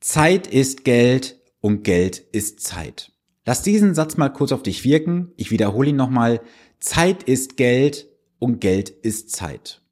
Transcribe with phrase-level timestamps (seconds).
[0.00, 3.12] Zeit ist Geld und Geld ist Zeit.
[3.44, 5.32] Lass diesen Satz mal kurz auf dich wirken.
[5.36, 6.40] Ich wiederhole ihn nochmal.
[6.78, 8.08] Zeit ist Geld
[8.38, 9.82] und Geld ist Zeit.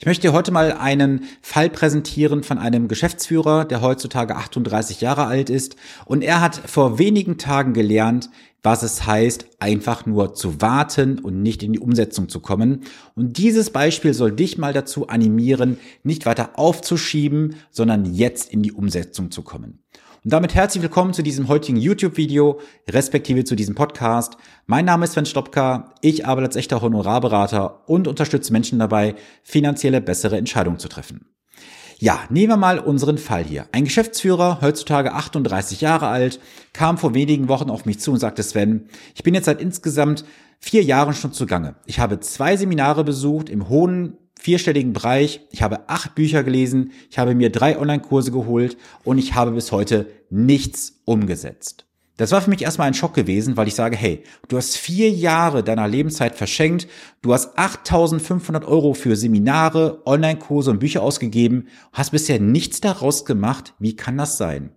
[0.00, 5.26] Ich möchte dir heute mal einen Fall präsentieren von einem Geschäftsführer, der heutzutage 38 Jahre
[5.26, 5.74] alt ist.
[6.04, 8.30] Und er hat vor wenigen Tagen gelernt,
[8.62, 12.84] was es heißt, einfach nur zu warten und nicht in die Umsetzung zu kommen.
[13.16, 18.72] Und dieses Beispiel soll dich mal dazu animieren, nicht weiter aufzuschieben, sondern jetzt in die
[18.72, 19.82] Umsetzung zu kommen.
[20.28, 24.36] Und damit herzlich willkommen zu diesem heutigen YouTube-Video, respektive zu diesem Podcast.
[24.66, 30.02] Mein Name ist Sven Stopka, ich arbeite als echter Honorarberater und unterstütze Menschen dabei, finanzielle
[30.02, 31.30] bessere Entscheidungen zu treffen.
[31.96, 33.68] Ja, nehmen wir mal unseren Fall hier.
[33.72, 36.40] Ein Geschäftsführer, heutzutage 38 Jahre alt,
[36.74, 40.26] kam vor wenigen Wochen auf mich zu und sagte, Sven, ich bin jetzt seit insgesamt
[40.60, 41.76] vier Jahren schon zugange.
[41.86, 45.40] Ich habe zwei Seminare besucht im hohen vierstelligen Bereich.
[45.50, 49.72] Ich habe acht Bücher gelesen, ich habe mir drei Online-Kurse geholt und ich habe bis
[49.72, 51.84] heute nichts umgesetzt.
[52.18, 55.08] Das war für mich erstmal ein Schock gewesen, weil ich sage, hey, du hast vier
[55.08, 56.88] Jahre deiner Lebenszeit verschenkt,
[57.22, 63.74] du hast 8500 Euro für Seminare, Online-Kurse und Bücher ausgegeben, hast bisher nichts daraus gemacht.
[63.78, 64.72] Wie kann das sein?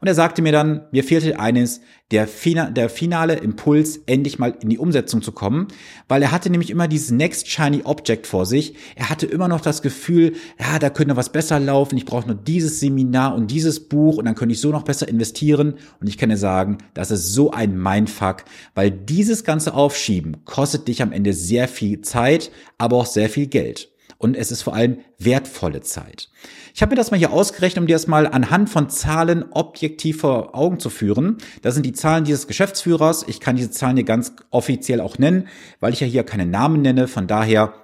[0.00, 1.80] Und er sagte mir dann, mir fehlte eines,
[2.12, 2.28] der,
[2.70, 5.68] der finale Impuls, endlich mal in die Umsetzung zu kommen,
[6.08, 8.74] weil er hatte nämlich immer dieses Next Shiny Object vor sich.
[8.96, 12.36] Er hatte immer noch das Gefühl, ja, da könnte was besser laufen, ich brauche nur
[12.36, 15.74] dieses Seminar und dieses Buch und dann könnte ich so noch besser investieren.
[16.00, 20.88] Und ich kann dir sagen, das ist so ein Mindfuck, weil dieses ganze Aufschieben kostet
[20.88, 23.91] dich am Ende sehr viel Zeit, aber auch sehr viel Geld.
[24.22, 26.28] Und es ist vor allem wertvolle Zeit.
[26.72, 30.20] Ich habe mir das mal hier ausgerechnet, um dir das mal anhand von Zahlen objektiv
[30.20, 31.38] vor Augen zu führen.
[31.62, 33.24] Das sind die Zahlen dieses Geschäftsführers.
[33.26, 35.48] Ich kann diese Zahlen hier ganz offiziell auch nennen,
[35.80, 37.08] weil ich ja hier keine Namen nenne.
[37.08, 37.74] Von daher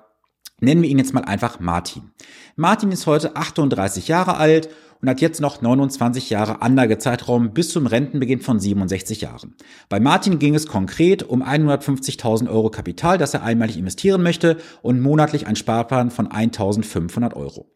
[0.60, 2.10] nennen wir ihn jetzt mal einfach Martin.
[2.56, 4.68] Martin ist heute 38 Jahre alt
[5.00, 9.54] und hat jetzt noch 29 Jahre Anlagezeitraum bis zum Rentenbeginn von 67 Jahren.
[9.88, 15.00] Bei Martin ging es konkret um 150.000 Euro Kapital, das er einmalig investieren möchte und
[15.00, 17.70] monatlich ein Sparplan von 1.500 Euro.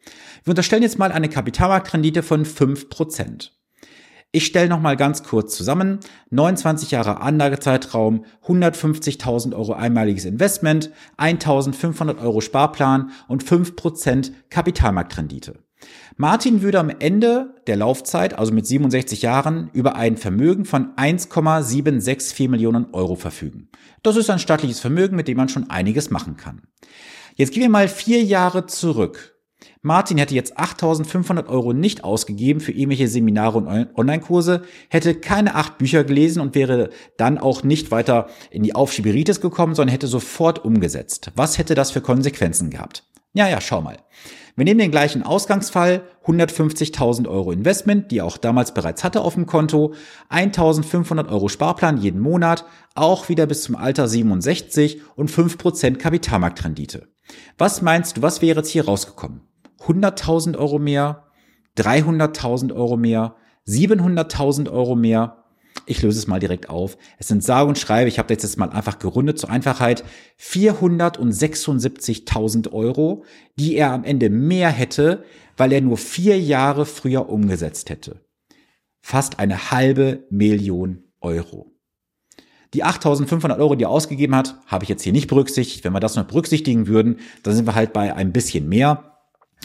[0.45, 3.51] Wir unterstellen jetzt mal eine Kapitalmarktrendite von 5%.
[4.35, 6.01] Ich stelle noch mal ganz kurz zusammen.
[6.31, 15.59] 29 Jahre Anlagezeitraum, 150.000 Euro einmaliges Investment, 1.500 Euro Sparplan und 5% Kapitalmarktrendite.
[16.17, 22.49] Martin würde am Ende der Laufzeit, also mit 67 Jahren, über ein Vermögen von 1,764
[22.49, 23.69] Millionen Euro verfügen.
[24.03, 26.63] Das ist ein stattliches Vermögen, mit dem man schon einiges machen kann.
[27.35, 29.32] Jetzt gehen wir mal vier Jahre zurück.
[29.85, 35.79] Martin hätte jetzt 8500 Euro nicht ausgegeben für irgendwelche Seminare und Online-Kurse, hätte keine acht
[35.79, 40.65] Bücher gelesen und wäre dann auch nicht weiter in die Aufschieberitis gekommen, sondern hätte sofort
[40.65, 41.33] umgesetzt.
[41.35, 43.05] Was hätte das für Konsequenzen gehabt?
[43.33, 43.97] Ja, ja, schau mal.
[44.55, 49.35] Wir nehmen den gleichen Ausgangsfall, 150.000 Euro Investment, die er auch damals bereits hatte auf
[49.35, 49.95] dem Konto,
[50.31, 57.09] 1.500 Euro Sparplan jeden Monat, auch wieder bis zum Alter 67 und 5% Kapitalmarktrendite.
[57.59, 59.41] Was meinst du, was wäre jetzt hier rausgekommen?
[59.87, 61.25] 100.000 Euro mehr,
[61.77, 65.43] 300.000 Euro mehr, 700.000 Euro mehr,
[65.87, 66.99] ich löse es mal direkt auf.
[67.19, 70.05] Es sind sage und schreibe, ich habe jetzt mal einfach gerundet zur Einfachheit,
[70.41, 73.25] 476.000 Euro,
[73.59, 75.25] die er am Ende mehr hätte,
[75.57, 78.21] weil er nur vier Jahre früher umgesetzt hätte.
[79.01, 81.73] Fast eine halbe Million Euro.
[82.75, 85.85] Die 8.500 Euro, die er ausgegeben hat, habe ich jetzt hier nicht berücksichtigt.
[85.85, 89.12] Wenn wir das noch berücksichtigen würden, dann sind wir halt bei ein bisschen mehr.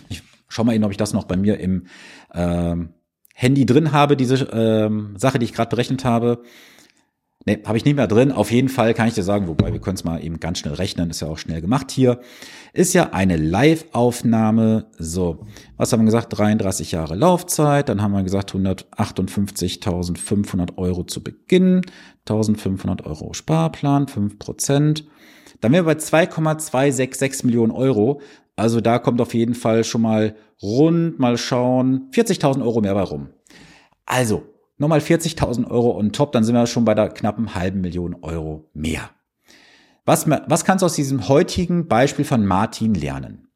[0.09, 1.85] Ich schau mal eben, ob ich das noch bei mir im
[2.33, 2.89] ähm,
[3.33, 6.43] Handy drin habe, diese ähm, Sache, die ich gerade berechnet habe.
[7.45, 8.33] Ne, habe ich nicht mehr drin.
[8.33, 10.73] Auf jeden Fall kann ich dir sagen, wobei wir können es mal eben ganz schnell
[10.73, 12.19] rechnen, ist ja auch schnell gemacht hier.
[12.73, 14.87] Ist ja eine Live-Aufnahme.
[14.97, 15.45] So,
[15.77, 16.37] was haben wir gesagt?
[16.37, 17.87] 33 Jahre Laufzeit.
[17.87, 21.83] Dann haben wir gesagt 158.500 Euro zu Beginn.
[22.27, 25.05] 1.500 Euro Sparplan, 5 Prozent.
[25.61, 28.21] Dann wären wir bei 2,266 Millionen Euro.
[28.55, 33.03] Also da kommt auf jeden Fall schon mal rund, mal schauen, 40.000 Euro mehr bei
[33.03, 33.29] rum.
[34.05, 34.43] Also,
[34.77, 38.69] nochmal 40.000 Euro on top, dann sind wir schon bei der knappen halben Million Euro
[38.73, 39.09] mehr.
[40.05, 43.46] Was, was kannst du aus diesem heutigen Beispiel von Martin lernen?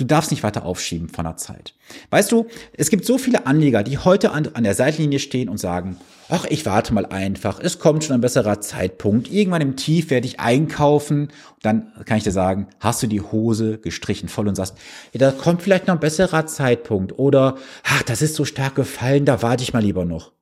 [0.00, 1.74] Du darfst nicht weiter aufschieben von der Zeit.
[2.08, 5.58] Weißt du, es gibt so viele Anleger, die heute an, an der Seitenlinie stehen und
[5.58, 5.98] sagen,
[6.30, 10.26] ach, ich warte mal einfach, es kommt schon ein besserer Zeitpunkt, irgendwann im Tief werde
[10.26, 11.28] ich einkaufen.
[11.60, 14.74] Dann kann ich dir sagen, hast du die Hose gestrichen voll und sagst,
[15.12, 19.26] ja, da kommt vielleicht noch ein besserer Zeitpunkt oder, ach, das ist so stark gefallen,
[19.26, 20.32] da warte ich mal lieber noch.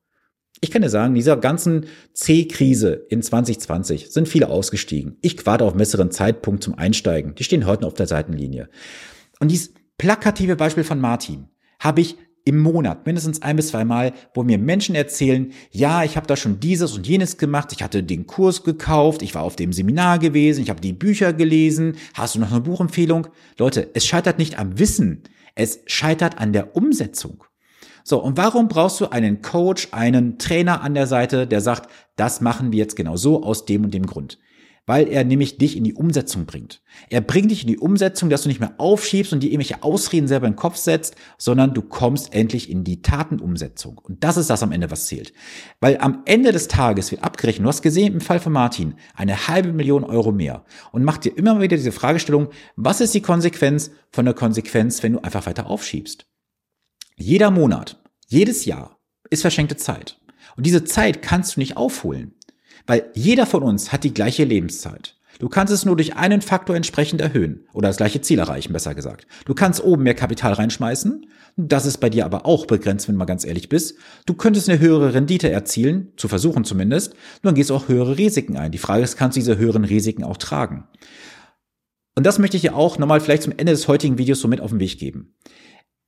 [0.60, 5.16] Ich kann dir sagen, dieser ganzen C-Krise in 2020 sind viele ausgestiegen.
[5.20, 7.34] Ich warte auf einen besseren Zeitpunkt zum Einsteigen.
[7.34, 8.68] Die stehen heute noch auf der Seitenlinie.
[9.40, 11.48] Und dieses plakative Beispiel von Martin
[11.80, 16.26] habe ich im Monat, mindestens ein bis zweimal, wo mir Menschen erzählen, ja, ich habe
[16.26, 19.74] da schon dieses und jenes gemacht, ich hatte den Kurs gekauft, ich war auf dem
[19.74, 23.26] Seminar gewesen, ich habe die Bücher gelesen, hast du noch eine Buchempfehlung?
[23.58, 25.24] Leute, es scheitert nicht am Wissen,
[25.56, 27.44] es scheitert an der Umsetzung.
[28.02, 32.40] So, und warum brauchst du einen Coach, einen Trainer an der Seite, der sagt, das
[32.40, 34.38] machen wir jetzt genau so aus dem und dem Grund?
[34.88, 36.80] Weil er nämlich dich in die Umsetzung bringt.
[37.10, 40.26] Er bringt dich in die Umsetzung, dass du nicht mehr aufschiebst und dir irgendwelche Ausreden
[40.26, 43.98] selber in den Kopf setzt, sondern du kommst endlich in die Tatenumsetzung.
[43.98, 45.34] Und das ist das am Ende, was zählt.
[45.78, 49.46] Weil am Ende des Tages wird abgerechnet, du hast gesehen im Fall von Martin, eine
[49.46, 53.90] halbe Million Euro mehr und macht dir immer wieder diese Fragestellung, was ist die Konsequenz
[54.10, 56.26] von der Konsequenz, wenn du einfach weiter aufschiebst?
[57.14, 58.98] Jeder Monat, jedes Jahr
[59.28, 60.18] ist verschenkte Zeit.
[60.56, 62.37] Und diese Zeit kannst du nicht aufholen.
[62.88, 65.14] Weil jeder von uns hat die gleiche Lebenszeit.
[65.38, 68.94] Du kannst es nur durch einen Faktor entsprechend erhöhen oder das gleiche Ziel erreichen, besser
[68.94, 69.28] gesagt.
[69.44, 71.26] Du kannst oben mehr Kapital reinschmeißen,
[71.56, 73.98] das ist bei dir aber auch begrenzt, wenn du mal ganz ehrlich bist.
[74.26, 77.12] Du könntest eine höhere Rendite erzielen, zu versuchen zumindest,
[77.42, 78.72] nur dann gehst du auch höhere Risiken ein.
[78.72, 80.88] Die Frage ist, kannst du diese höheren Risiken auch tragen?
[82.16, 84.60] Und das möchte ich dir auch nochmal vielleicht zum Ende des heutigen Videos so mit
[84.60, 85.36] auf den Weg geben.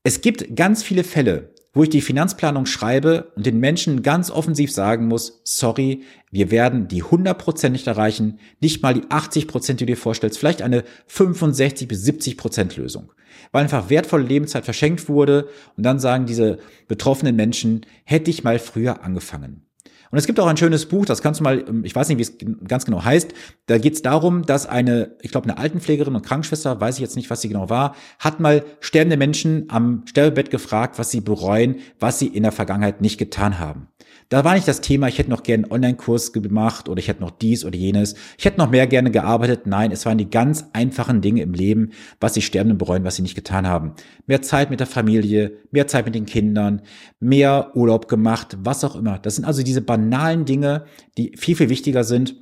[0.02, 4.72] Es gibt ganz viele Fälle, wo ich die Finanzplanung schreibe und den Menschen ganz offensiv
[4.72, 9.86] sagen muss, sorry, wir werden die 100% nicht erreichen, nicht mal die 80%, die du
[9.86, 13.12] dir vorstellst, vielleicht eine 65 bis 70% Lösung.
[13.52, 16.58] Weil einfach wertvolle Lebenszeit verschenkt wurde und dann sagen diese
[16.88, 19.69] betroffenen Menschen, hätte ich mal früher angefangen.
[20.10, 22.18] Und es gibt auch ein schönes Buch, das kannst du mal, ähm, ich weiß nicht,
[22.18, 22.34] wie es
[22.66, 23.32] ganz genau heißt.
[23.66, 27.16] Da geht es darum, dass eine, ich glaube, eine Altenpflegerin und Krankenschwester, weiß ich jetzt
[27.16, 31.76] nicht, was sie genau war, hat mal sterbende Menschen am Sterbebett gefragt, was sie bereuen,
[32.00, 33.88] was sie in der Vergangenheit nicht getan haben.
[34.30, 37.20] Da war nicht das Thema, ich hätte noch gerne einen Online-Kurs gemacht oder ich hätte
[37.20, 38.14] noch dies oder jenes.
[38.38, 39.66] Ich hätte noch mehr gerne gearbeitet.
[39.66, 41.90] Nein, es waren die ganz einfachen Dinge im Leben,
[42.20, 43.92] was die Sterbenden bereuen, was sie nicht getan haben.
[44.26, 46.82] Mehr Zeit mit der Familie, mehr Zeit mit den Kindern,
[47.18, 49.18] mehr Urlaub gemacht, was auch immer.
[49.18, 50.84] Das sind also diese banalen Dinge,
[51.18, 52.36] die viel, viel wichtiger sind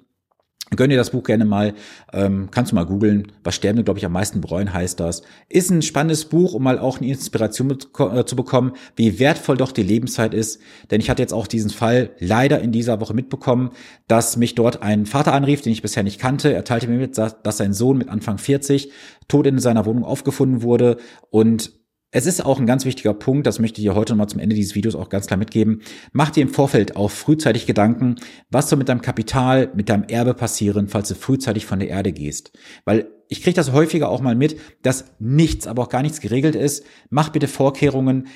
[0.77, 1.75] Gönn dir das Buch gerne mal,
[2.13, 5.23] ähm, kannst du mal googeln, was Sterbende, glaube ich, am meisten bereuen heißt das.
[5.49, 9.73] Ist ein spannendes Buch, um mal auch eine Inspiration äh, zu bekommen, wie wertvoll doch
[9.73, 10.61] die Lebenszeit ist.
[10.91, 13.71] Denn ich hatte jetzt auch diesen Fall leider in dieser Woche mitbekommen,
[14.09, 16.53] dass mich dort ein Vater anrief, den ich bisher nicht kannte.
[16.53, 18.93] Er teilte mir mit, dass sein Sohn mit Anfang 40
[19.27, 20.99] tot in seiner Wohnung aufgefunden wurde
[21.31, 21.73] und
[22.11, 24.57] es ist auch ein ganz wichtiger Punkt, das möchte ich dir heute nochmal zum Ende
[24.57, 25.83] dieses Videos auch ganz klar mitgeben.
[26.13, 28.17] Mach dir im Vorfeld auch frühzeitig Gedanken,
[28.51, 32.13] was soll mit deinem Kapital, mit deinem Erbe passieren, falls du frühzeitig von der Erde
[32.13, 32.53] gehst.
[32.87, 36.55] Weil ich kriege das häufiger auch mal mit, dass nichts, aber auch gar nichts geregelt
[36.55, 36.85] ist.
[37.11, 38.29] Mach bitte Vorkehrungen,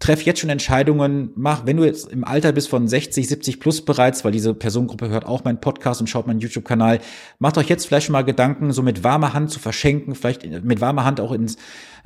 [0.00, 3.84] treff jetzt schon Entscheidungen, mach, wenn du jetzt im Alter bist von 60, 70 plus
[3.84, 6.98] bereits, weil diese Personengruppe hört auch meinen Podcast und schaut meinen YouTube-Kanal,
[7.38, 10.80] macht euch jetzt vielleicht schon mal Gedanken, so mit warmer Hand zu verschenken, vielleicht mit
[10.80, 11.56] warmer Hand auch ins,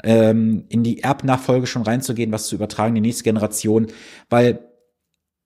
[0.05, 3.87] ähm, in die Erbnachfolge schon reinzugehen, was zu übertragen, die nächste Generation,
[4.29, 4.68] weil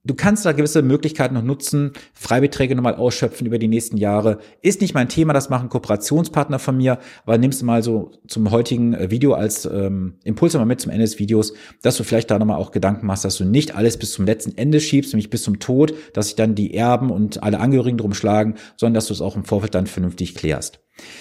[0.04, 4.38] Du kannst da gewisse Möglichkeiten noch nutzen, Freibeträge nochmal ausschöpfen über die nächsten Jahre.
[4.60, 8.50] Ist nicht mein Thema, das machen Kooperationspartner von mir, aber nimmst du mal so zum
[8.50, 12.32] heutigen äh, Video als ähm, Impuls mal mit zum Ende des Videos, dass du vielleicht
[12.32, 15.30] da nochmal auch Gedanken machst, dass du nicht alles bis zum letzten Ende schiebst, nämlich
[15.30, 19.06] bis zum Tod, dass sich dann die Erben und alle Angehörigen drum schlagen, sondern dass
[19.06, 20.80] du es auch im Vorfeld dann vernünftig klärst.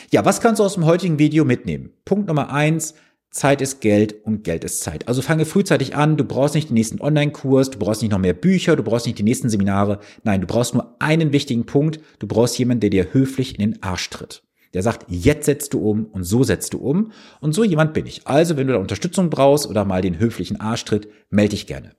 [0.10, 1.92] Ja, was kannst du aus dem heutigen Video mitnehmen?
[2.04, 2.96] Punkt Nummer eins,
[3.32, 5.08] Zeit ist Geld und Geld ist Zeit.
[5.08, 8.34] Also fange frühzeitig an, du brauchst nicht den nächsten Online-Kurs, du brauchst nicht noch mehr
[8.34, 10.00] Bücher, du brauchst nicht die nächsten Seminare.
[10.24, 13.82] Nein, du brauchst nur einen wichtigen Punkt, du brauchst jemanden, der dir höflich in den
[13.84, 14.44] Arsch tritt.
[14.74, 17.12] Der sagt, jetzt setzt du um und so setzt du um.
[17.40, 18.28] Und so jemand bin ich.
[18.28, 21.92] Also, wenn du da Unterstützung brauchst oder mal den höflichen Arschtritt, melde dich gerne.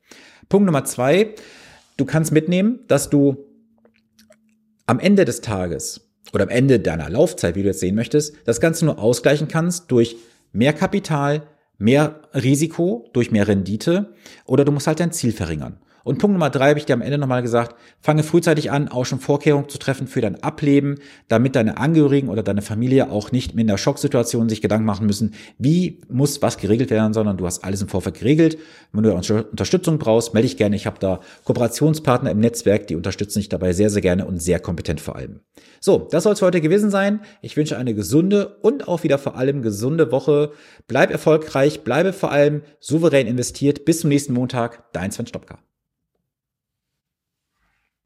[0.50, 1.34] Punkt Nummer zwei,
[1.96, 3.46] du kannst mitnehmen, dass du
[4.86, 8.60] am Ende des Tages oder am Ende deiner Laufzeit, wie du jetzt sehen möchtest, das
[8.60, 10.16] Ganze nur ausgleichen kannst durch
[10.52, 15.78] mehr Kapital, mehr Risiko durch mehr Rendite oder du musst halt dein Ziel verringern.
[16.04, 19.04] Und Punkt Nummer drei habe ich dir am Ende nochmal gesagt, fange frühzeitig an, auch
[19.04, 23.54] schon Vorkehrungen zu treffen für dein Ableben, damit deine Angehörigen oder deine Familie auch nicht
[23.54, 27.64] in der Schocksituation sich Gedanken machen müssen, wie muss was geregelt werden, sondern du hast
[27.64, 28.58] alles im Vorfeld geregelt.
[28.92, 30.76] Wenn du Unterstützung brauchst, melde dich gerne.
[30.76, 34.60] Ich habe da Kooperationspartner im Netzwerk, die unterstützen dich dabei sehr, sehr gerne und sehr
[34.60, 35.40] kompetent vor allem.
[35.80, 37.20] So, das soll es für heute gewesen sein.
[37.40, 40.52] Ich wünsche eine gesunde und auch wieder vor allem gesunde Woche.
[40.86, 43.84] Bleib erfolgreich, bleibe vor allem souverän investiert.
[43.84, 44.92] Bis zum nächsten Montag.
[44.92, 45.58] Dein Sven Stopka.